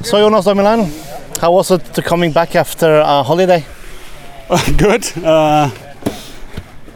[0.00, 0.90] So Jonas Deumeland,
[1.38, 3.64] how was it to coming back after a holiday?
[4.78, 5.04] Good.
[5.18, 5.70] Uh,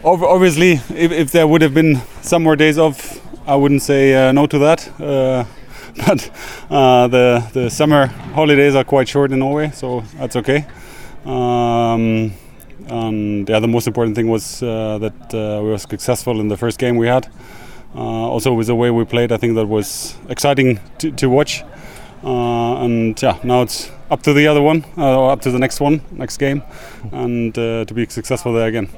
[0.02, 4.32] obviously, if, if there would have been some more days off, I wouldn't say uh,
[4.32, 4.88] no to that.
[5.00, 5.44] Uh,
[6.06, 6.30] but
[6.70, 10.64] uh, the the summer holidays are quite short in Norway, so that's okay.
[11.24, 12.32] Um,
[12.88, 16.56] and yeah, the most important thing was uh, that uh, we were successful in the
[16.56, 17.28] first game we had.
[17.94, 21.62] Also, with the way we played, I think that was exciting to, to watch.
[22.24, 25.58] Uh, and yeah, now it's up to the other one, uh, or up to the
[25.58, 26.62] next one, next game,
[27.12, 28.88] and uh, to be successful there again.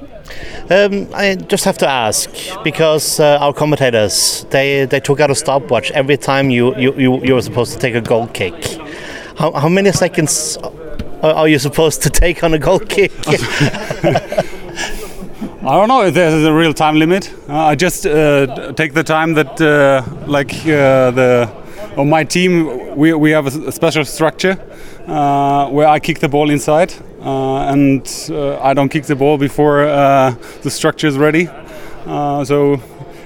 [0.69, 2.29] Um, I just have to ask
[2.63, 7.23] because uh, our commentators they, they took out a stopwatch every time you, you, you,
[7.25, 8.53] you were supposed to take a goal kick.
[9.37, 10.57] How, how many seconds
[11.23, 13.11] are you supposed to take on a goal kick?
[15.61, 17.33] I don't know if there's a real time limit.
[17.49, 21.51] Uh, I just uh, take the time that, uh, like uh, the
[21.97, 24.57] on my team, we, we have a, special structure
[25.07, 29.37] uh, where I kick the ball inside, uh, and uh, I don't kick the ball
[29.37, 31.47] before uh, the structure is ready.
[32.05, 32.81] Uh, so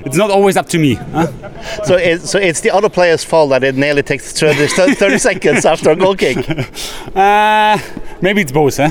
[0.05, 0.95] it's not always up to me.
[0.95, 1.27] huh?
[1.83, 5.65] so, it, so it's the other player's fault that it nearly takes 30, 30 seconds
[5.65, 6.37] after a goal kick.
[7.13, 7.77] Uh,
[8.21, 8.89] maybe it's both, huh?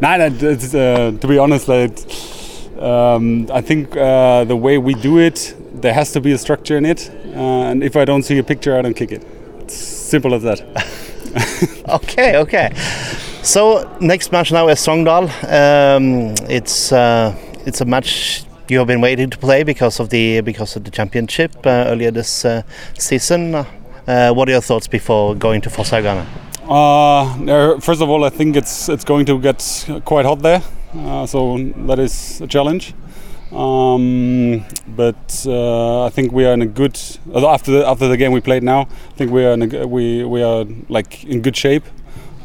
[0.00, 1.98] That, it's, uh, to be honest, like,
[2.78, 6.76] um, I think uh, the way we do it, there has to be a structure
[6.76, 7.10] in it.
[7.34, 9.26] Uh, and if I don't see a picture, I don't kick it.
[9.60, 10.60] It's simple as that.
[11.88, 12.72] Okay, okay.
[13.42, 15.28] So next match now is Sogndal.
[15.44, 17.34] Um, it's uh,
[17.66, 20.90] it's a match you have been waiting to play because of the because of the
[20.90, 22.62] championship uh, earlier this uh,
[22.98, 23.54] season.
[23.54, 26.24] Uh, what are your thoughts before going to Fosshaugane?
[26.66, 29.60] Uh, first of all, I think it's it's going to get
[30.04, 30.62] quite hot there,
[30.96, 32.94] uh, so that is a challenge.
[33.54, 34.64] Um,
[34.96, 36.98] but uh, I think we are in a good
[37.34, 38.82] after the, after the game we played now.
[38.82, 41.84] I think we are in a, we we are like in good shape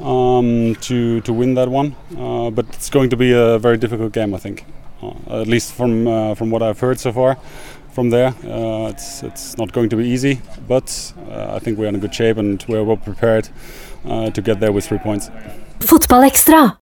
[0.02, 1.96] um, to to win that one.
[2.16, 4.66] Uh, but it's going to be a very difficult game, I think.
[5.02, 7.38] Uh, at least from uh, from what I've heard so far.
[7.92, 11.88] From there, uh, it's it's not going to be easy, but uh, I think we're
[11.88, 13.50] in a good shape and we're well prepared
[14.06, 15.30] to get there with three points.
[15.80, 16.78] Fotball Extra